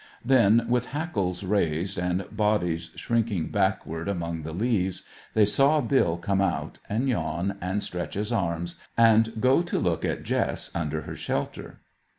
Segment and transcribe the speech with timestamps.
[0.25, 5.03] Then, with hackles raised, and bodies shrinking backward among the leaves,
[5.35, 10.03] they saw Bill come out, and yawn, and stretch his arms, and go to look
[10.03, 11.81] at Jess, under her shelter.